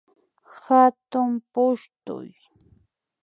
Hatuy 0.61 1.35
pushtu 1.53 2.15